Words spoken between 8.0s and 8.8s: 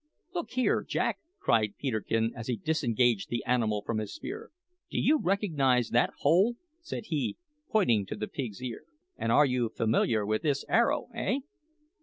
to the pig's